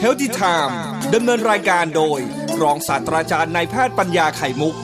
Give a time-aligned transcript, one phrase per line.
[0.00, 0.78] เฮลติไทม์
[1.14, 2.20] ดำเนินรายการโดย
[2.62, 4.74] รองศาสตราจารย์นายแพทย์ปัญญาไข่มุก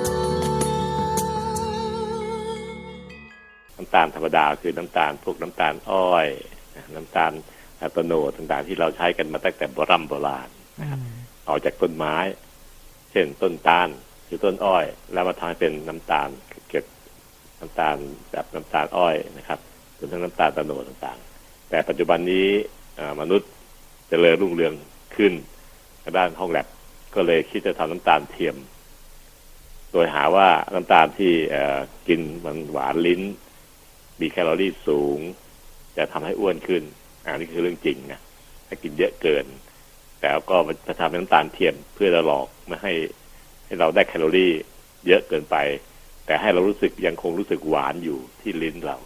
[3.77, 6.27] น้ำตาลธรรมดาคือน้ำตาลพวกน้ำตาลอ้อย
[6.97, 7.33] น้ำตาล
[7.81, 10.49] อะโตโนดต่างๆที่เราใช้กันมาตั้งแต่โบราณโบราณ
[10.81, 11.01] นะครับ
[11.47, 12.17] เอาจากต้นไม้
[13.11, 13.89] เช่นต้นตาล
[14.27, 16.29] หรือต้นอ้อย แล้วมาทำให้เป็นน้ำตาล
[16.69, 16.85] เกิด
[17.61, 17.97] น้ำตาล
[18.33, 19.59] แบบน้ำตาลอ้อยนะครับ
[19.99, 21.28] รวมทั้งน้ำตาลตะโนดต่างๆ
[21.71, 22.49] แต่ปัจจุบันนี้
[23.21, 23.51] มนุษย์
[24.09, 24.75] เจริญรุ่งเรือง
[25.17, 25.33] ขึ้น
[26.19, 26.67] ด้านห้องแลบ
[27.15, 28.57] ก็เลยคิดจะทำน้ำตาลเทียม
[29.93, 31.33] โดยหาว่าน้ำตาลที่
[32.09, 33.23] กินมันหวานลิ้น
[34.21, 35.19] มีแคลอรี่สูง
[35.97, 36.83] จะทำให้อ้วนขึ้น
[37.25, 38.21] อันนี้คือเรื่องจริงนะ
[38.67, 39.47] ถ้ากินเยอะเกิน
[40.21, 42.93] แต่ก็จะทำน้ำตาลเทียมเพื่อจะหลอกไม่ให้
[43.67, 44.53] ให้เราได้แคลอรี่
[45.07, 45.57] เยอะเกินไป
[46.27, 48.97] แต่ให้เรารู้สึกยังคงรู้สึกหวานอยู่ที่ลิ้นเรา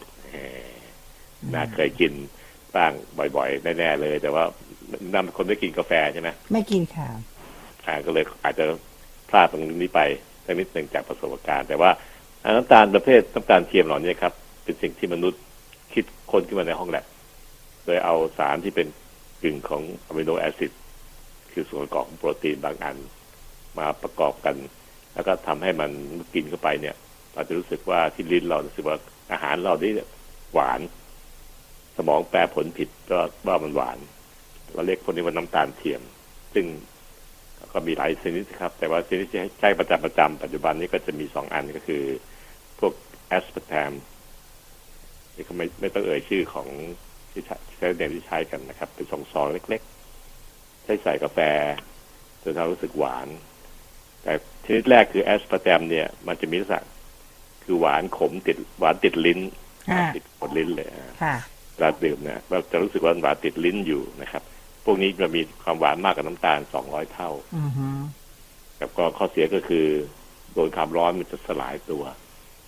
[1.54, 2.12] นะเคยกิน
[2.76, 2.92] บ้าง
[3.36, 4.44] บ่อยๆแน่ๆเลย แต่ว่า
[5.12, 7.08] น้ำคนไม่กินกาแฟใช่ไหมไม่กินค่ะ
[7.86, 8.64] อ่าก็เลยอาจจะ
[9.28, 10.00] พลาดตรงนี้ไป
[10.44, 11.90] สักนิดหนึ่งจากประสบการณ์ แต่ว่า
[12.42, 14.32] อ่าน้ำตาลประเภทน้ำตาลเทียมเหล่านี้ครับ
[14.64, 15.40] เป็นสิ่งที่มนุษย์
[15.94, 17.04] คิดค้นขึ้นมาในห้องแลบ
[17.84, 18.86] โดยเอาสารที่เป็น
[19.42, 20.72] กึ่งของอะมิโนแอซิด
[21.52, 22.96] คือส่วนประกอบของโปรตีนบางอัน
[23.78, 24.56] มาประกอบกัน
[25.14, 25.90] แล้วก็ทำให้มัน
[26.34, 26.96] กินเข้าไปเนี่ย
[27.34, 28.96] เราจะรู้สึกว่าที่ลิ้นเรารู้สึกว่า
[29.32, 29.90] อาหารเราได้
[30.52, 30.80] หวาน
[31.96, 33.98] สมองแปลผลผิดก็ว่ามันหวาน
[34.74, 36.02] เราเรียกคนนี้ว่าน้ำตาลเทียม
[36.54, 36.66] ซึ่ง
[37.72, 42.02] ก็มีหลายชนิดครับ แต่ว่าชนิดที่ใช้ประจำประจำปัจจุบันนี้ก็จะมีสองอันก็คือ
[42.78, 42.92] พวก
[43.28, 43.92] แอสปาร์แตม
[45.36, 46.68] นี่ก็ไม่ไม่ต้องเอ่ยชื่อของ
[47.32, 51.38] ที่ใช้ใช้เด่นที่ใช้กันนะครับ เป็นซองซองๆเล็กๆ ใช้ใส่กาแฟ
[52.42, 53.28] จนเรารู้สึกหวาน
[54.22, 54.32] แต่
[54.64, 56.82] ชนิดแรกคือแอสปาร์แตมเนี่ย มันจะมีลักษณะ
[57.64, 59.40] คือหวานขมติดหวานติดลิ้น
[59.90, 61.36] อ่าติดบนลิ้นเลยอะค่ะ
[61.72, 64.42] เวลาดื่มเนี่ยเราจะรู้สึกว่าหวานติดลิ้นอยู่นะครับ
[64.84, 67.86] พวกนี้จะมีความหวานมากกว่าน้ำตาลสองร้อยเท่าอือฮึ
[68.78, 69.86] กับก็ข้อเสียก็คือ
[70.52, 72.02] โดนความร้อนมันจะสลายตัว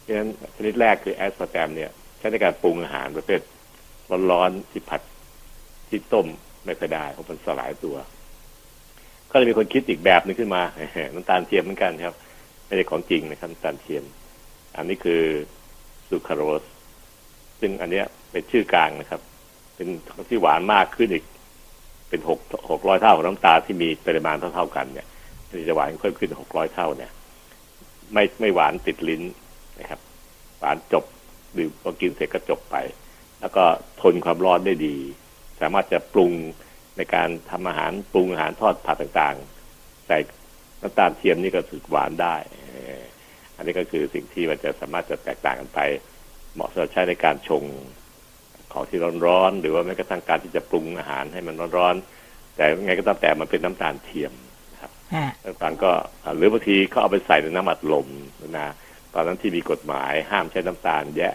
[0.01, 3.41] เพราะฉะนั้นชนิดแรกคือแอสปาร์แตมเนี่ยใช้ในการปรุงอาหารประเภท
[4.31, 5.01] ร้อนๆที่ผัด
[5.89, 6.27] ที่ต้ม
[6.65, 7.97] ไม่ค่อยได้เพราะมันสลายตัว
[9.31, 10.63] ก็เลยมีคนคิดอีกแบบหนึงขึ้นมา
[11.15, 12.15] น้ำตาลเทียมเหมือนกันครับ
[12.67, 14.05] ไม่ใช่ของจริงนะครับน้ำตาลเทียม
[14.77, 15.23] อันนี้คือ
[16.09, 16.65] ซูคราโรส
[17.61, 19.21] ซึ่งอันเนี้ย เป็นชื่อกลางนะครับ
[19.75, 19.89] เป็น
[20.31, 21.25] ที่หวานมากขึ้นอีก
[22.09, 22.41] เป็นหก
[22.71, 25.07] หกร้อยเท่าของน้ำตาลที่มีปริมาณเท่าๆกันเนี่ย
[25.49, 27.11] ที่จะหวานเพิ่มขึ้นหกร้อยเท่าเนี่ย
[28.13, 29.23] ไม่ไม่หวานติดลิ้น
[29.81, 30.01] นะครับ
[30.59, 31.05] หวานจบ
[31.57, 32.77] ดื่มพอกินเสร็จก็จบไป
[33.41, 33.65] แล้วก็
[34.03, 34.97] ทนความร้อนได้ดี
[35.61, 36.33] สามารถจะปรุง
[36.97, 40.19] ในการทำอาหารปรุงอาหารทอดผัดต่างๆ ใส่
[40.81, 42.37] น้ำตาลเทียมนี่ก็สึกหวานได้
[43.57, 45.81] อันนี้ก็คือสิ่งที่มันจะสามารถจะแตกต่างกันไป
[46.55, 47.63] เหมาะสำหรับใช้ในการชง
[48.75, 54.33] ของที่ร้อนๆหรือว่าแม้กระทั่งการที่จะปรุงอาหารให้มันร้อนๆแต่ยังไงก็ตามแต่มันเป็นน้ำตาลเทียม
[55.15, 55.91] ฮะต่างๆก็
[56.25, 58.07] อ่าหรือบางทีเขาเอาไปใส่ในน้ำอัดลม
[58.59, 58.75] นะ
[59.15, 61.35] ตอนนั้นที่มีกฎหมายห้ามใช้น้ำตาลแยะ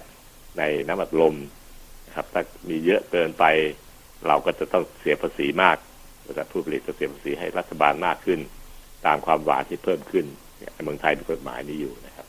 [0.58, 1.36] ในน้ำอัดลม
[2.08, 3.46] นะครับ ถ้ามีเยอะเกินไป
[4.28, 5.78] เราก็จะต้องเสียภาษีมาก
[6.26, 8.40] บริษัทผู้ผลิตจะเสียภาษีให้รัฐบาลมากขึ้น
[9.06, 10.26] ตามความหวานที่เพิ่มขึ้น
[10.60, 12.26] เนี่ยในเมืองไทยมีกฎหมายนี้อยู่นะครับ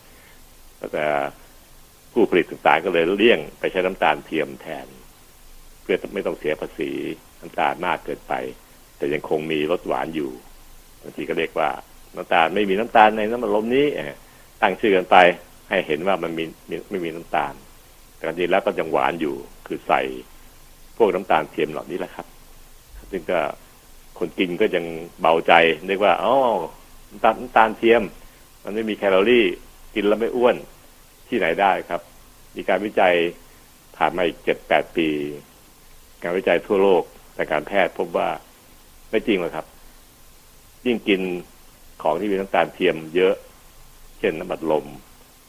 [0.92, 1.04] แต่
[2.12, 4.86] ผู้ผลิตต่างๆก็เลยเลี่ยงไปใช้น้ำตาลเทียมแทน
[5.82, 6.90] เพื่อไม่ต้องเสียภาษี
[7.40, 8.34] น้ำตาลมากเกินไป
[8.96, 10.30] แต่ยังคงมีรสหวานอยู่
[11.02, 11.70] บางทีก็เรียกว่า
[12.16, 13.86] น้ำตาลไม่มีน้ำตาลในน้ำมันลมนี้
[14.62, 15.16] ตั้งชื่อกันไป
[15.68, 17.54] ให้เห็นว่ามันมีมไม่มีน้ำตาล
[18.16, 19.34] แต่จริงแล้วก็ยังหวานอยู่
[19.66, 20.00] คือใส่
[20.96, 22.26] พวกน้ำตาลเทียมเหล่านี้แหละครับ
[23.10, 23.40] ซึ่งก็
[24.18, 24.84] คนกินก็ยัง
[25.20, 25.52] เบาใจ
[25.88, 26.34] นึกว่าอ๋อ
[27.10, 28.02] น้ำตาลน้ำตาลเทียม
[28.64, 29.46] มันไม่มีแคลอรี่
[29.94, 30.56] กินแล้วไม่อ้วน
[31.28, 32.00] ที่ไหนได้ครับ
[32.56, 33.14] มีการวิจัย
[33.96, 35.08] ผ่านมาอีกเจ็ดแปดปี
[36.22, 37.02] การวิจัยทั่วโลก
[37.34, 38.28] แต่การแพทย์พบว่า
[39.10, 39.66] ไม่จริงหรอกครับ
[40.86, 41.20] ยิ่งกิน
[42.02, 43.34] ของที่มีน้ำตาลเทียมเยอะ
[44.18, 44.86] เช่นน้ำบัดลม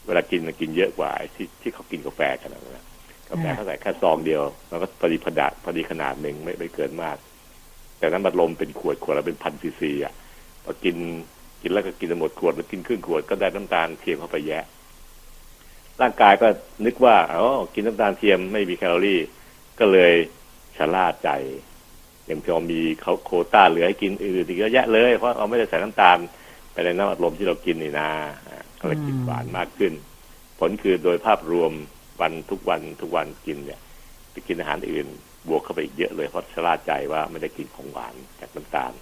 [0.06, 2.84] เวลากินมันกินเยอะกว่าไอ้ที่ที่เขากินกาแฟกันนะ
[3.30, 7.16] กาแฟเขาใส่แค่ซองเดียวแล้วก็พอดีขนาดพอดีขนาดหนึ่งไม่ไม่เกินมาก
[7.98, 10.12] แต่น้ำบัดลมเป็นขวดขวดละเป็นพันซีซีอะ
[10.64, 10.96] พอกิน
[11.62, 14.64] กินแล้วก็กินจนหมดขวดแล้วกินครึ่งขวดก็ได้น้ำตาลเทียมเข้าไปแยะ
[16.00, 16.48] ร่างกายก็
[16.86, 17.44] นึกว่าอ๋อ
[17.74, 19.20] กินน้ำตาลเทียมไม่มีแคลอรี่
[19.78, 20.12] ก็เลย
[20.76, 21.30] ชะล่าใจ
[22.28, 26.18] ยังพอมีเขาโควต้าเหลือให้กินอื่นอีกเยอะแยะเลย เพราะเราไม่ได้ใส่น้ำตาล
[26.72, 28.10] ไปในน้ำอัดลมที่เรากินนี่นา
[28.48, 29.92] อ่าก็เลยกินหวานมากขึ้น
[30.58, 31.72] ผลคือโดยภาพรวม
[32.20, 33.80] วันทุกวันทุกวันกินเนี่ย
[34.32, 35.06] ไปกินอาหารอื่น
[35.48, 38.92] บวกเข้าไปอีกเยอะเลยเพราะชะล่าใจว่าไม่ได้กินของหวานจากน้ำตาล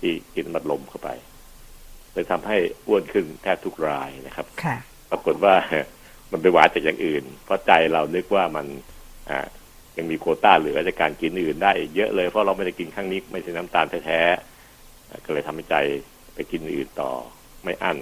[0.00, 1.10] ที่กินน้ำอัดลมเข้าไป
[2.12, 2.56] เลยทำให้
[2.86, 4.76] อ้วนขึ้นแทบทุกรายนะครับค่ะ
[5.10, 5.54] ปรากฏว่า
[6.32, 8.66] มันไปหวานจากอย่างอื่น เพราะใจเรานึกว่ามัน
[9.30, 9.46] อ่า
[9.98, 15.74] ยังมีโควต้าเหลือจากการกินอื่นได้เยอะเลยเพราะเราไม่ได้กินข้างนี้ไม่ใช่น้ำตาลแท้ๆก็เลยทำให้ใจ
[16.34, 17.12] ไปกินอื่นต่อ
[17.64, 17.98] ไม่อั้น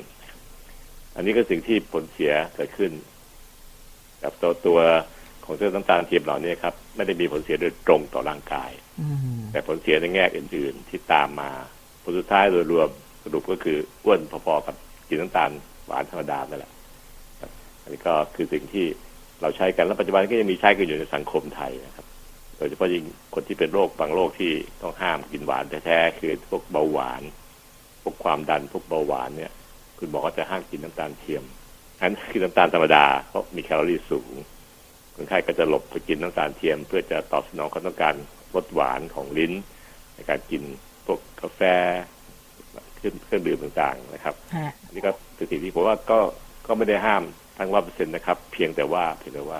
[1.16, 2.92] อันนี้ก็สิ่งที่ผลเสียเกิดขึ้น
[4.22, 4.80] กับตัวตัว
[5.44, 8.70] ของเส้นน้ำตาลเทียมเหล่านี้ครับ ไม่ได้มีผลเสียโดยตรงต่อร่างกาย
[9.52, 11.50] แต่ผลเสียในแง่อื่น ๆ ที่ตามมา
[12.02, 12.88] ผลสุดท้ายโดยรวม
[13.22, 14.74] สรุปก็คืออ้วนพอๆกับ
[15.08, 15.50] กินน้ำตาล
[15.86, 16.72] หวานธรรมดานั่นแหละ
[17.82, 18.86] อันนี้ก็คือสิ่งที่
[19.42, 22.06] เราใช้กันและปัจจุบันก็ยังมีใช้กันอยู่ในสังคมไทยนะครับ
[22.56, 23.04] โดยเฉพาะยิ่ง
[23.34, 24.52] คนที่เป็นโรคบางโรคที่
[24.82, 27.22] ต้องห้ามกินหวานแท้ๆคือพวกเบาหวาน
[28.02, 29.52] พวกความดันพวกเบาหวานเนี่ย
[29.98, 31.44] คุณบอกว่าจะห้ามกินน้ำตาลเทียม
[32.00, 34.32] อันคือน้ำตาลธรรมดาเพราะมีแคลอรี่สูง
[35.16, 38.14] คนไข้ก็จะหลบไปกินน้ำตาลเทียม เพื่อจะตอบสนองความต้องการ
[38.54, 39.52] รสหวานของลิ้น
[40.14, 40.62] ในการกิน
[41.06, 41.60] พวกกาแฟ
[42.96, 44.34] เครื่องดื่มต่างๆนะครับ
[44.86, 46.18] อันนี้ก็เป็นสิ่งที่ผมว่าก็
[46.66, 47.22] ก็ไม่ได้ห้าม
[47.58, 49.58] ทั้งว่าเปอร์เซ็นต์นะครับ เพียงแต่ว่าเพียงแต่ว่า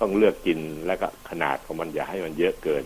[0.00, 2.84] ต้องเลือกกินแล้วก็ขนาดของมันอย่าให้มันเยอะเกิน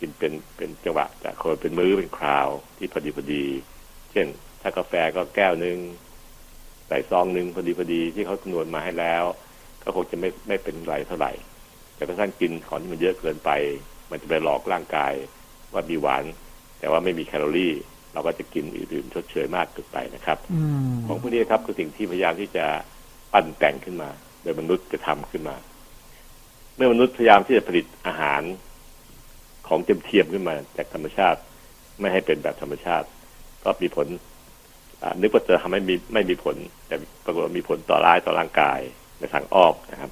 [0.00, 3.44] กินเป็นเป็นจังหวะจะคนเป็นมื้อเป็นคราวที่พอดีพอดี
[4.12, 4.26] เช่น
[4.62, 5.78] ถ้ากาแฟก็แก้วหนึ่ง
[6.88, 9.24] ใส่ซองหนึ่งพอดีพอดีที่เขาคำนวณมาให้แล้ว
[9.82, 11.32] ก็คงจะไม่ไม่เป็นไรเท่าไหร่
[11.96, 13.50] แต่ถ้าท่านกินของที่มันเยอะเกินไป
[14.10, 15.12] มันจะไปหลอกร่างกาย
[15.72, 16.24] ว่ามีหวาน
[16.78, 17.74] แต่ว่าไม่มีแคลอรี่
[18.12, 20.38] เราก็จะกินอื่นๆชดเชยมากเกินไปนะครับ
[21.06, 22.66] ของพวกนี้ครับคือสิ่งที่พยายามที่จะ
[23.32, 24.10] ปั้นแต่งขึ้นมา
[24.42, 25.56] โดยมนุษย์จะทำขึ้นมา
[26.76, 28.42] เมื่อมนุษย์พยายามที่จะผลิตอาหาร
[29.68, 31.40] ของเทียมขึ้นมา จากธรรมชาติ
[32.00, 33.06] ไม่ให้เป็นแบบธรรมชาติ
[33.64, 34.06] ก็มีผล
[35.20, 36.56] นึกว่าจะทำให้มีไม่มีผล
[36.86, 38.78] แต่ปรากฏมีผลต่อร้ายต่อร่างกาย
[39.18, 40.10] ในทางอ้อมนะครับ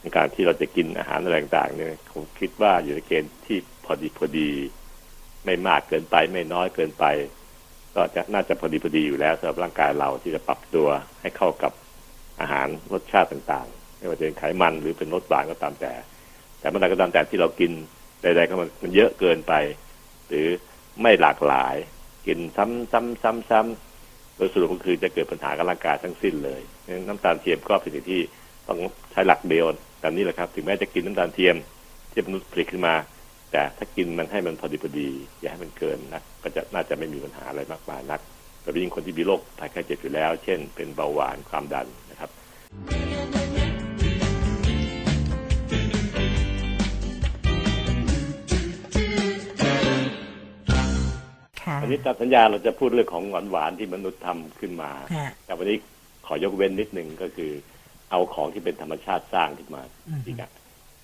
[0.00, 4.48] ในการที่เราจะกินอาหารอะไรต่างๆเนี่ยผมคิดว่าอยู่ในเกณฑ์ที่พอดีพอดี
[5.44, 7.04] ไม่มากเกินไปไม่น้อยเกินไป
[7.94, 10.88] ก็จะน่าจะพอดีพอดีอยู่แล้วสำหรับร่างกายเราที่จะปรับตัว
[11.20, 11.72] ให้เข้ากับ
[12.40, 15.92] อาหารรสชาติต่างๆ ไม่ว่าจะเป็นไขมันหรือเป็นรสหวานก็ตามแต่
[16.60, 17.72] แต่เมื่อใดก็ตามแต่ที่เรากิน
[18.22, 19.52] ใดๆก็มันเยอะเกินไป
[20.28, 20.46] หรือ
[21.02, 21.76] ไม่หลากหลาย
[22.26, 26.60] กินซ้ำซ้ำซ้ำซ้ำโดยสรุปก็คือจะเกิดปัญหากับร่างกายทั้งสิ้นเลย
[27.08, 28.20] น้ำตาลเทียมก็เป็นสิ่งที่
[28.68, 28.78] ต้อง
[29.12, 29.66] ใช้หลักเดียว
[30.00, 31.56] แต่นี้แหละครับ ถึงแม้จะกินน้ำตาลเทียม
[32.12, 32.94] ที่มนุษย์ผลิตขึ้นมา
[33.52, 35.08] แต่ถ้ากินมันให้มันพอดีพอดี
[35.40, 38.20] อย่าให้มันเกินนะก็จะน่าจะไม่มีปัญหาอะไรมากมายนัก
[38.62, 41.86] แต่ยิ่งคนที่มีโรคภัยไข้เจ็บอยู่แล้ว เช่น เป็นเบาหวานความดัน
[51.82, 54.90] อันนี้ตามสัญญาเราจะพูดเรื่องของหวานหวานที่มนุษย์ทำขึ้นมา
[55.44, 55.78] แต่วันนี้
[56.26, 57.50] ขอยกเว้นนิดหนึ่งก็คือ
[58.10, 59.82] เอาของที่เป็นธรรมชาติสร้างขึ้นมา
[60.26, 60.50] อีกอะ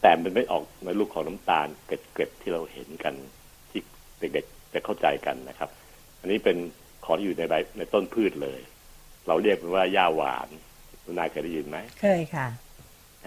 [0.02, 3.14] แต่มันไม่ออกในลูกของน้ำตาลเกล็ดๆที่เราเห็นกัน
[3.70, 3.80] ที่
[4.18, 5.70] เด็กๆจะเข้าใจกันนะครับ
[6.20, 6.56] อันนี้เป็น
[7.04, 8.60] ของที่อยู่ในใบในต้นพืชเลย
[9.28, 10.48] เราเรียกมันว่าหญ้าหวาน
[11.10, 12.46] คุณนายเคยได้ยินไหมเคยค่ะ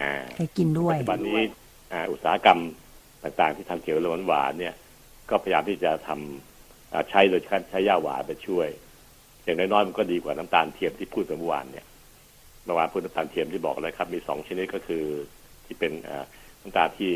[0.02, 1.40] อ่าเคยกินด้วยปัจจุบันนี้
[1.92, 2.60] อ่าอุตสาหกรรม
[3.24, 4.74] ต่างๆที่ทำเกี่ยวกับหวานเนี่ย
[5.30, 7.40] ก็พยายามที่จะทำใช้โดย
[7.70, 8.68] ใช้หญ้าหวานไปช่วย
[9.44, 11.86] อย่างน้อยๆมันก็ดีกว่าน้ำตาลเทียมที่พูดเมื่อวานเนี่ย
[12.64, 15.04] เมื่อวานพูดน้ำตาลเทียมที่บอกเลยครับ มีสองชนิดก็คือ
[15.64, 15.92] ที่เป็น
[16.62, 17.10] น้ำตาลที่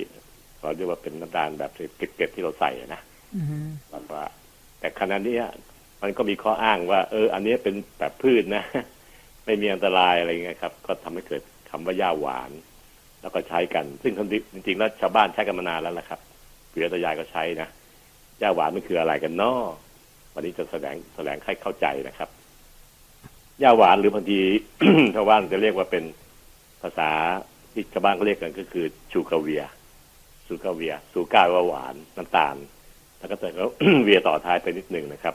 [0.60, 3.00] เราเรียกว่าเป็นน้ำตาลแบบเก็บๆที่เราใส่นะ
[3.90, 4.24] แบบว่า
[4.80, 5.36] แต่ขณะนี้
[6.02, 8.64] มันก็มีข้ออ้างว่า เออ อันนี้เป็นแบบพืชนะ
[9.48, 12.50] ไม่มีอันตรายอะไรเงี้ยครับ ก็ทำให้เกิดคำว่าหญ้าหวาน
[13.20, 14.12] แล้วก็ใช้กัน ซึ่ง
[14.52, 16.20] จริงๆแล้วชาวบ้านใช้กันมานานแล้วละครับ
[16.68, 17.68] เพื่อตายายก็ใช้นะ
[18.38, 19.60] หญ้าหวานมันคืออะไรกันนาะ
[20.34, 22.28] วันนี้จะแสดงแสดงให้เข้าใจนะครับ
[23.60, 24.38] หญ้าหวานหรือบางที
[25.14, 26.04] ชาวบ้านจะเรียกว่าเป็น
[26.82, 27.10] ภาษา
[27.72, 29.64] ที่ชาวบ้านเขาเรียกกันก็คือชูกาเวีย
[30.46, 32.56] ซูกาเวียซูก้าว่าหวานน้ำตาล
[33.18, 33.64] แล้วก็แต่ก็
[34.04, 35.34] เวียต่อท้ายไปนิดหนึ่งนะครับ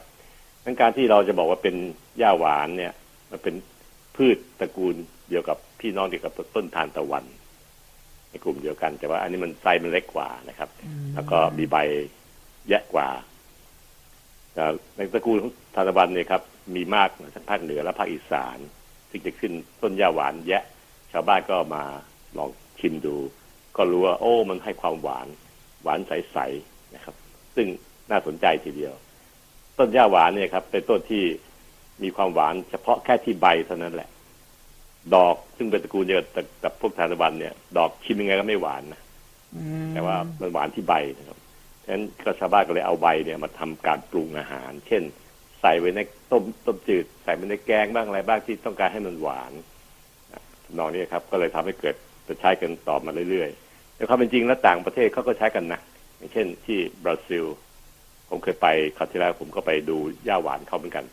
[0.66, 1.76] ดังการที่เราจะบอกว่าเป็น
[2.18, 2.94] หญ้าหวานเนี่ย
[3.32, 3.56] มันเป็น
[4.16, 4.96] พืชตระกูล
[5.30, 7.26] เดียวกับพี่น้องเดียวกับต้นทานตะวัน
[8.30, 10.70] ในกลุ่มเดียวกัน แต่ว่าอันนี้มันไซมันเล็กกว่านะครับ
[11.16, 11.78] แล้วก็มีใบ
[12.70, 13.10] แยะกว่า
[14.98, 16.42] ในตระกูลของทานตะวันเนี่ยครับ
[16.76, 18.58] มีมากทั้งภาคเหนือและภาคอีสาน
[19.10, 20.64] ที่จะขึ้นต้นหญ้าหวานแยะ
[21.12, 21.84] ชาวบ้านก็มา
[22.38, 23.16] ลองชิมดู
[23.78, 25.28] ก็รู้ว่า โอ้ มันให้ความหวาน
[25.84, 27.16] หวานใสๆนะครับ
[27.56, 27.68] ซึ่ง
[28.12, 28.94] น่าสนใจทีเดียว
[29.78, 31.24] ต้นหญ้าหวานเนี่ยครับ เป็นต้นที่
[32.04, 34.10] มีความหวานเฉพาะแค่ที่ใบเท่านั้นแหละ
[35.16, 36.22] ดอกซึ่งเป็นตระกูลเดียว
[36.64, 39.02] กับพวกทานตะวันเนี่ย ดอกชิมยังไงก็ไม่หวานนะ
[39.94, 41.40] แต่ว่ามันหวานที่ใบนะครับ
[41.84, 45.04] ฉะนั้นก็ชาวบ้านก็เลยเอาใบเนี่ยมาทำการปรุงอาหาร เช่น
[45.62, 46.00] ใส่ไว้ใน
[46.32, 49.52] ต้มต้มจืด ใส่ไว้ในแกงบ้างอะไรบ้างที่ต้องการให้มันหวาน
[50.78, 51.96] นองนี้ครับ ก็เลยทำให้เกิด
[52.28, 55.82] จะใช้กันต่อมาเรื่อยๆแต่ความเป็นจริงแล้วต่างประเทศเขาก็ใช้กันนะ
[56.18, 57.46] อย่างเช่นที่บราซิล
[58.30, 61.06] ผมเคยไปคราวที่แล้วผมก็ไปดูหญ้าหวานเขาเหมือนกัน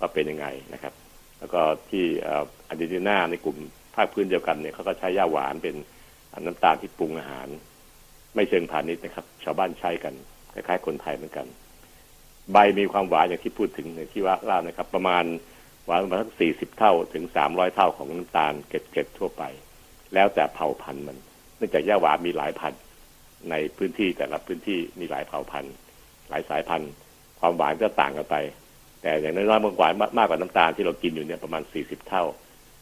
[0.00, 0.94] ว่าเป็นยังไงนะครับ
[1.38, 1.60] แล้วก็
[1.90, 3.58] ที่อาร์เจนตินาในกลุ่ม
[3.94, 5.76] ภาคพื้นเดียวกันเนี่ยเขาก็ใช้หญ้าหวานเป็น
[6.44, 7.48] น้ำตาลที่ปรุงอาหาร
[8.34, 10.14] ไม่เชิงพาณิชย์นะครับ ชาวบ้านใช้กัน
[10.52, 11.46] คล้ายๆคนไทยเหมือนกัน
[12.52, 15.24] ใบมีความหวานอย่างที่พูดถึงในที่ว่าเล่านะครับ ประมาณ
[15.86, 19.42] หวานประมาณสักสี่สิบเท่าถึงสามร้อยเท่าของน้ำตาลเกล็ดๆทั่วไป
[20.14, 21.16] แล้วแต่เผ่าพันธุ์มัน
[21.56, 22.80] เนื่องจากย่าหวานมีหลายพันธุ์
[23.50, 25.74] ในพื้นที่แต่ละพื้นที่มีหลายเผ่าพันธุ์
[26.28, 26.90] หลายสายพันธุ์
[27.40, 28.36] ความหวานก็ต่างกันไป
[29.06, 32.24] แต่อย่างน้อยๆมันหวานมากกว่าน้ำตาลที่เรากินอยู่เนี่ยประมาณสี่สิบเท่า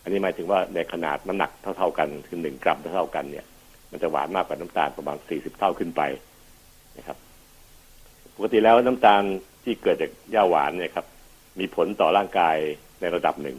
[0.02, 3.46] อันนี้หมายถึงว่าในขนาดน้ำหนักเท่าๆกันคือหนึ่งกรัมเท่าๆกันเนี่ย
[3.90, 6.02] มันจะหวานมากกว่าน้ำตาลประมาณสี่สิบเท่าขึ้นไป
[6.98, 7.16] นะครับ
[8.34, 9.22] ปกติแล้วน้ำตาล
[9.64, 11.06] ที่เกิดจากหญ้าหวานเนี่ยครับ
[11.60, 12.56] มีผลต่อร่างกาย
[13.00, 13.56] ในระดับหนึ่ง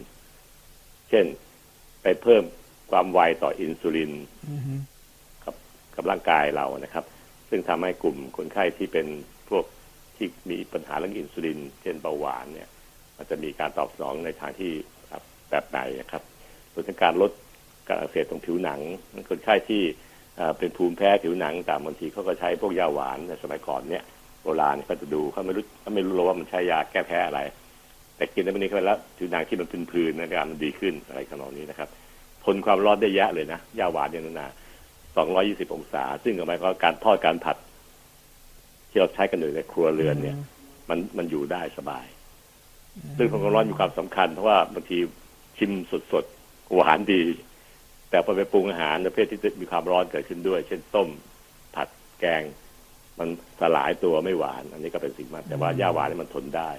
[1.09, 1.25] เช่น
[2.01, 2.43] ไปเพิ่ม
[2.91, 4.11] ความไวต่ออินซูลิน
[4.49, 4.73] อือฮึ
[5.43, 5.55] กับ
[5.95, 7.05] กับร่างกายเรานะครับ
[7.49, 9.34] ซึ่งทำให้กลุ่มคนไข้ที่เป็นพวก
[10.17, 12.69] ที่มีปัญหาเรื่องอินซูลิน เช่นเบาหวานเนี่ย
[13.17, 14.71] มันจะมีการตอบสนองในทางที่
[15.49, 16.23] แบบไหนนะครับ
[16.73, 17.31] รวมถึงการลด
[17.87, 18.79] การอักเสบตรงผิวหนัง
[19.29, 19.81] คนไข้ที่
[20.57, 24.03] เป็นภูมิแพ้ผิวหนังแต่บางทีเขาก็ใช้พวกยาหวานในสมัยก่อนเนี่ย
[24.43, 27.41] โบราณเขาจะดูเขาไม่รู้เขาไม่รู้หรอกว่ามันใช้ยาแก้แพ้อะไร
[28.15, 31.89] แต่กินแล้วมันนี้เข้าไปแล้วผิวหนังที่มันพื้นๆนะการมันดีขึ้นอะไรขนาดนี้นะครับ
[32.43, 34.49] ทนความร้อนได้เยอะเลยนะยาหวานเนี่ยนะ
[35.13, 37.57] 220องศา ซึ่งหมายความว่าการทอดการผัด
[38.95, 40.37] ที่เราใช้กันอยู่ในครัวเรือนเนี่ย
[40.89, 42.05] มันมันอยู่ได้สบาย
[43.17, 44.97] ซึ่งความร้อนมีความสำคัญเพราะว่าบางที
[45.57, 45.71] ชิม
[46.11, 47.23] สดๆหวานดี
[48.09, 51.09] แต่พอไปปรุงอาหารประเภทที่มีความร้อนเกิดขึ้นด้วย เช่นต้ม
[51.75, 52.43] ผัดแกง
[53.19, 56.71] มันสลายตัวไม่หวาน อันนี้ก็เป็นสิ่งมันแต่ว่าย่าหวานนี่มันทนได้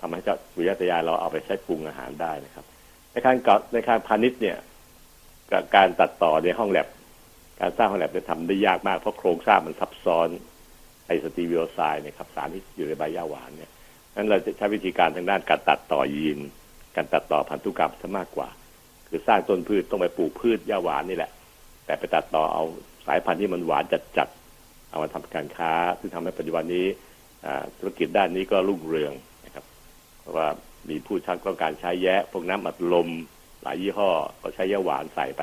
[0.00, 2.64] ทำให้เจ้าวิทยาทยานเราเอาไปใช้ปรุงอาหารได้นะครับ
[3.12, 4.58] ในการเกาะในการพาณิชย์เนี่ย
[5.52, 6.88] กับการตัดต่อในห้องแลบ
[7.60, 10.51] การสร้างห้องแลบจะทำได้ยากมากเพราะโครงสร้างมันซับซ้อนไอ
[11.24, 13.70] สตีวิโอไซด์เนี่ยครับสารที่อยู่ในใบย่าหวานเนี่ย
[14.14, 16.38] นั้นเราจะใช้วิธีการทางด้านการตัดต่อยีน
[16.96, 18.48] การตัดต่อพันธุกรรมซะมากกว่า
[19.08, 21.30] คือสร้างต้นพืชต้องไปปลูกพืชย่าหวานนี่แหละ
[21.86, 22.64] แต่ไปตัดต่อเอา
[23.06, 23.84] สายพันธุ์ที่มันหวาน
[24.18, 26.86] จัดๆเอามาทำการค้า ซึ่งทำให้ปัจจุบันนี้
[27.46, 29.12] อ่าธุรกิจด้านนี้ก็รุ่งเรือง
[29.44, 29.64] นะครับ
[30.20, 30.48] เพราะว่า
[30.90, 33.08] มีผู้ชักต้องการใช้แยะพวกน้ำอัดลม
[33.62, 34.10] หลายยี่ห้อ
[34.42, 35.42] ก็ใช้ยาหวานใส่ไป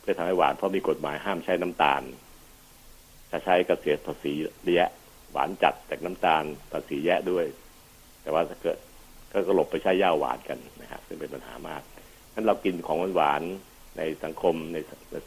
[0.00, 2.02] เพื่อทำให้หวานเพราะมีกฎหมายห้ามใช้น้ำตาล
[3.34, 4.32] ถ้าใช้ก็เสียภาษี
[4.76, 4.90] แยะ
[5.32, 7.46] หวานจัดจากน้ำตาลภาษีแยะด้วย
[8.22, 8.78] แต่ว่าถ้าเกิด
[9.46, 11.82] ก็หลบไปใช้ย่าหวานกันนะครับซึ่งเป็นปัญหามาก
[12.34, 13.42] งั้นเรากินของหวาน
[13.98, 14.76] ในสังคมใน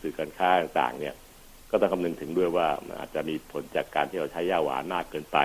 [0.01, 1.15] สื่อการค้าต่างๆ เนี่ย
[1.71, 5.37] ก็ต้องคำนึงถึงด้วยว่ามันอาจจะมีผลจากการที่เราใช้หญ้าหวานมากเกินไป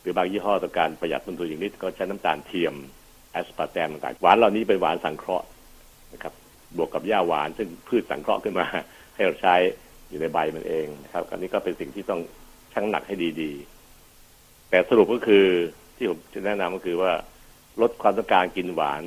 [0.00, 2.74] หรือบางยี่ห้อต้องการประหยัดต้นทุนอย่างนิดก็ใช้น้ำตาลเทียม
[3.32, 5.46] แอสปาร์แตมต่างๆหวานเหล่านี้เป็นหวานสังเคราะห์
[6.12, 6.34] นะครับ
[6.76, 8.66] บวกกับหญ้าหวานซึ่งพืชสังเคราะห์ขึ้นมา
[9.14, 9.56] ให้เราใช้
[10.10, 12.20] อยู่ในใบมันเองนะครับ อันนี้ก็เป็นสิ่งที่ต้อง
[12.72, 15.46] ชั่งน้ำหนักให้ดีๆ แต่สรุปก็คือ
[15.96, 17.12] ที่ผมจะแนะนำก็คือว่า
[17.80, 19.02] ลดความต้องการกินหวาน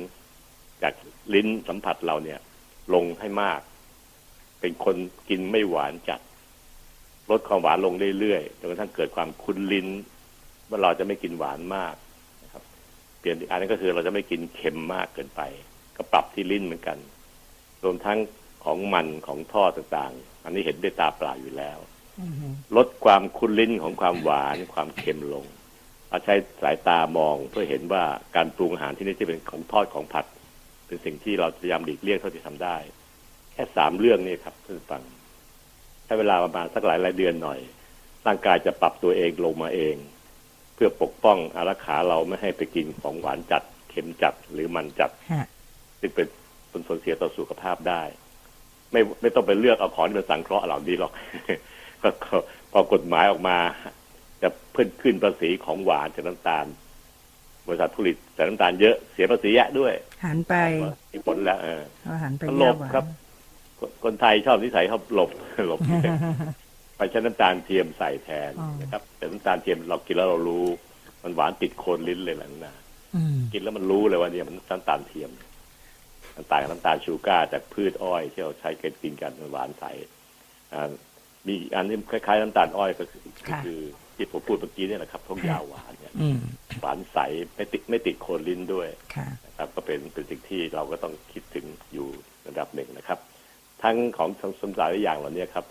[0.82, 0.94] จาก
[1.34, 2.40] ลิ้นสัมผัสเราเนี่ย
[2.94, 3.60] ลงให้มาก
[4.60, 4.96] เป็นคน
[5.28, 6.20] กินไม่หวานจัด
[7.30, 9.88] ลดความหวานลงเรื่อยๆจนกระทั่งเกิดความคุ้นลิ้น
[10.68, 11.94] ว่าเราจะไม่กินหวานมาก
[12.42, 12.62] นะครับ
[13.18, 15.40] เปลี่ยนอันนึงก็คือเราจะไม่กินเค็มมากเกินไป
[15.96, 16.98] ก็ปรับที่ลิ้นเหมือนกัน
[17.84, 18.18] รวมทั้ง
[18.64, 21.78] ของมันของทอดต่างๆ อันนี้เห็นด้วยตาเปล่าอยู่แล้ว
[22.20, 22.46] อือฮึ
[22.76, 25.44] ลดความคุ้นลิ้นของความหวานความเค็มลง
[26.08, 28.02] เอาใช้สายตามองเพื่อเห็นว่า
[28.36, 30.26] การปรุงอาหารที่นี่จะเป็นของทอดของผัด
[30.86, 32.76] เป็นสิ่งที่เราพยายามหลีกเลี่ยงเท่าที่ทำได้
[33.52, 35.02] แค่สามเรื่องนี่ครับเพื่อนฟัง
[36.04, 37.60] ใช้เวลาประมาณสักหลายหลายเดือนหน่อย
[38.26, 39.96] ร่างกายจะปรับตัวเองลงมาเอง
[40.74, 45.46] เพื่อปกป้องอารักขาเราไม่ให้ไปกินของหวานจัด เค็มจัดหรือมันจัดฮะ
[46.00, 46.26] ซึ่งเป็น
[46.70, 48.02] เป็นผลเสียต่อสุขภาพได้
[48.94, 51.12] ไม่ไม่ต้องไปเลือกเอาของที่เป็นสังเคราะห์เหล่านี้หรอก
[52.02, 52.36] ก็ก็
[52.72, 53.56] พอกฎหมายออกมา
[54.42, 56.66] จะเพิ่มขึ้นภาษีของหวานจากน้ำตาล
[57.66, 59.92] บริษัทผลิตแต่น้ำตาลเยอะเสียภาษีแยะด้วย
[60.24, 60.54] หันไป
[61.12, 63.04] มีผลแล้วเออเอาหันไปหลบย่าหวานครับ
[63.78, 65.30] คนคนไทยชอบนิสัยเขาหลบ
[65.68, 65.80] หลบ
[66.96, 70.64] ไปใช้น้ำตาลเทียมใส่แทนอ๋อนะครับ แต่น้ำตาลเทียมเรากินแล้วเรารู้
[71.22, 72.74] มันหวานติดโคนลิ้นเลยแหละนะ
[73.16, 75.46] อืมกินแล้วมันรู้เลยว่าเนี่ยมันน้ำตาลเทียมมัน
[76.36, 79.84] ต่างกับน้ำตาลชูการ์จากพืชอ้อยที่เราใช้กันกินกันมันหวานใส
[80.72, 80.90] อ่า
[81.46, 83.78] มีอีกอันที่คล้ายๆน้ำตาลอ้อยก็คือก็คือ
[84.16, 86.38] ที่ผมพูดเมื่อกี้เนี่ยแหละครับพวกยาหวานเนี่ยอืม
[86.80, 87.18] หวานใส
[87.54, 92.08] ไม่ติดไม่ติดโคนลิ้นด้วยค่ะนะครับก็เป็นเป็นสิ่งที่เราก็ต้องคิดถึงอยู่
[92.46, 93.18] ระดับหนึ่งนะครับ
[93.82, 95.64] ทั้งของทั้งสมสารอย่างเหล่านี้ครับ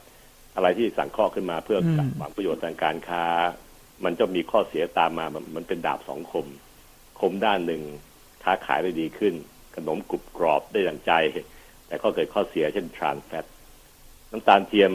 [0.55, 3.25] อะไรที่สั่งข้อขึ้นมาเพื่ออืมหวังประโยชน์ทางการค้า
[4.05, 6.47] มันจะมีข้อเสียตามมามันมันเป็นดาบสองคม
[7.19, 7.81] คมด้านหนึ่ง
[8.43, 9.33] ค้าขายได้ดีขึ้น
[9.75, 11.11] ขนมกรุบกรอบได้ดังใจ
[11.87, 13.45] แต่ก็เกิดข้อเสียเช่นทรานแฟต
[14.31, 14.91] น้ำตาลเทียม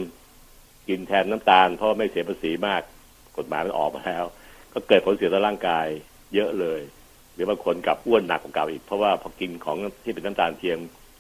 [0.89, 2.83] กินแทนน้ำตาล เพราะไม่เสียภาษีมาก
[3.39, 4.25] กฎหมายมันออกมาแล้ว
[4.73, 5.87] ก็เกิดผลเสียต่อร่างกาย
[6.35, 6.81] เยอะเลย
[7.35, 10.79] หรือบางคนกลับอ้วนหนักกว่าเก่าอีก เพราะว่าพอกินของที่เป็นน้ำตาลเทียม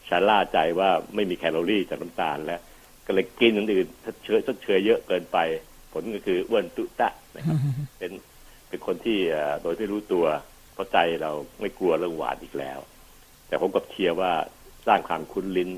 [0.08, 2.60] ชาล่าใจว่าไม่มีแคลอรี่จากน้ำตาลแล้ว
[3.06, 5.38] ก็เลยกินอื่นชดเชยชดเชยเยอะเกินไป
[5.92, 7.56] ผลก็คืออ้วนตุตะนะครับ
[7.98, 8.12] เป็น
[8.68, 9.18] เป็นคนที่
[9.62, 10.26] โดยไม่รู้ตัว
[10.74, 12.78] เพราะใจเราไม่กลัวเรื่องหวานอีกแล้ว
[13.48, 14.32] แต่ผมกับเชียร์ว่า
[14.86, 15.70] สร้างความคุ้นลิ้น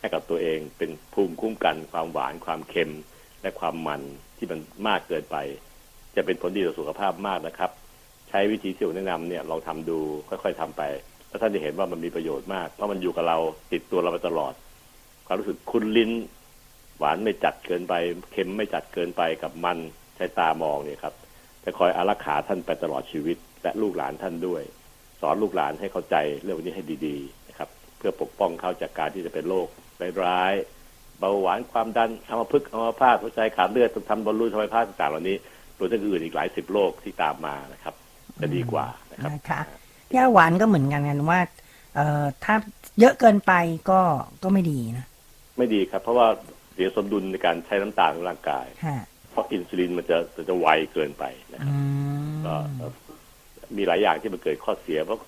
[0.00, 2.92] ให้กับตัวเองเป็นภูมิคุ้มกัน ความหวานความเค็ม
[3.42, 4.02] และความมัน
[4.36, 5.36] ที่มันมากเกินไป
[6.16, 7.70] จะเป็นผลดีต่อสุขภาพมากนะครับ
[8.28, 9.98] ใช้วิธีที่ผมแนะนำเนี่ยลองทำดู
[10.28, 10.82] ค่อยๆทำไป
[11.28, 13.38] แล้วท่านจะเห็นว่ามันมีประโยชน์มากเพราะมันอยู่กับเรา
[13.72, 14.52] ติดตัวเรามาตลอด
[15.26, 16.10] ความรู้สึกคุ้นลิ้น
[16.98, 17.94] หวานไม่จัดเกินไป
[18.32, 19.78] เค็มไม่จัดเกินไปกับมัน
[20.16, 21.14] ใช้ตามองเนี่ยครับ
[21.64, 24.62] จะคอยอารักขาท่านไปตลอดชีวิต และลูกหลานท่านด้วย
[25.20, 29.66] สอนลูกหลานให้เข้าใจเรื่องนี้ให้ดีๆนะครับ เพื่อปกป้องเขาจากการที่จะเป็นโรค
[30.24, 35.36] ร้ายๆเบาหวานความดันอัมพฤกษ์อัมพาตหัวใจขาดเลือดทำบอลลูนทำไมพาต่างๆเหล่านี้
[35.78, 37.94] รวมทั้งอื่นอีกหลายสิบโรคที่ตามมานะครับ
[38.40, 39.60] จะดีกว่านะครับนะคะ
[40.16, 41.40] ยาหวานก็เหมือนกันกันว่า
[41.94, 42.54] เอ่อถ้า
[43.00, 43.52] เยอะเกินไป
[43.90, 44.00] ก็
[44.42, 45.06] ก็ไม่ดีนะ
[45.58, 46.28] ไม่ดีครับ เพราะว่า
[46.74, 48.98] เสียสมดุลในการใช้น้ำตาลของร่างกายค่ะ
[49.30, 51.80] เพราะอินซูลินมันจะจะจะไวเกินไปนะครับอื
[52.30, 52.54] มก็
[53.76, 55.18] มีหลายอย่างที่มันเกิดข้อเสียเพราะ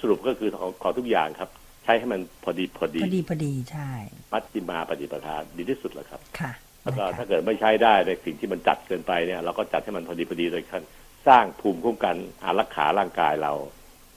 [0.00, 1.50] สรุปก็คือของของทุกอย่างครับ
[1.84, 3.90] ใช้ให้มันพอดีพอดีพอดีพอดีใช่
[4.32, 10.82] มัดจิมาปฏิปทาดีที่สุดแล้วครับ ค่ะแล้วก็นะคะถ้าเกิดไม่ใช้ได้ในสิ่งที่มันจัดเกินไปเนี่ย เราก็จัดให้มันพอดีพอดีโดยการ
[11.28, 13.52] สร้างภูมิคุ้มกันอารักขาร่างกายเรา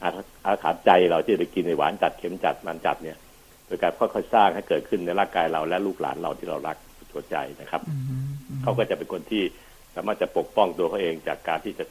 [0.03, 0.09] อา
[0.43, 3.17] อารักขาใจเราที่จะไปกินในหวานจัดเค็มจัดมันจัดเนี่ย
[3.65, 6.77] โดยการค่อยๆสร้างให้เกิดขึ้นในร่างกายเราและลูกหลานเราที่เรารัก
[7.11, 8.15] หัวใจนะครับอืมอื
[8.57, 9.43] มเขาก็จะเป็นคนที่
[9.95, 11.85] สามารถจะปกป้องตัวเขาเองจากการที่จะ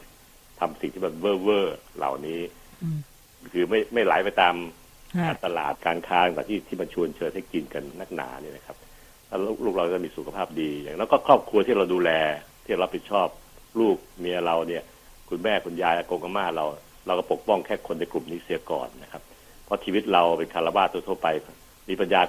[0.64, 2.40] ทำสิ่งที่มันเว่อร์เวอร์เหล่านี้
[2.82, 2.98] อืม
[3.52, 4.54] คือไม่ไม่ไหลไปตาม
[5.16, 8.76] ค่ะการตลาดการค้าต่างๆที่ที่มันชวนเชิญให้กินกันนักหนาเนี่ยนะครับ
[9.28, 12.10] แล้วลูกลูกเราจะมีสุขภาพดีอย่างแล้วก็ครอบครัวที่เราดูแล
[12.64, 13.28] ที่เรารับผิดชอบ
[13.80, 14.82] ลูกเมียเราเนี่ย
[15.28, 16.64] คุณแม่คุณยายอากงอาม่าเรา
[17.06, 19.22] เราก็ปกป้องแค่คนในกลุ่มนี้เสียก่อนนะครับ
[19.64, 21.28] เพราะชีวิตเราเป็นคารวะทั่วๆไป
[21.88, 22.20] มีปัญญา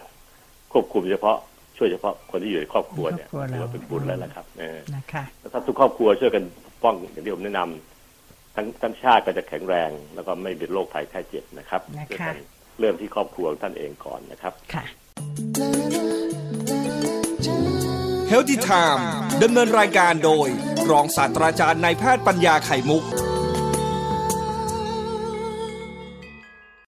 [0.72, 1.38] ควบคุมเฉพาะ
[1.78, 7.95] ช่วยเฉพาะคนที่อยู่ในครอบครัวเนี่ยครอบครัวเราถือว่าเป็นบุญแล้วละครับเออนะคะแล้วถ้าทุกครอบครัวช่วยกันปกป้องอย่างที่ผมแนะนำ
[8.56, 12.38] ทั้งทั้งชาติก็จะแข็งแรง แล้วก็ไม่เป็นโรคภัยไข้เจ็บนะครับนะคะช่วยกัน
[12.80, 14.84] เริ่มที่ครอบครัวของท่านเองก่อนนะครับค่ะ
[18.30, 19.08] เฮลติไทม์
[19.44, 20.48] ดำเนินรายการโดย
[20.92, 23.04] รองศาสตราจารย์นายแพทย์ปัญญาไข่มุก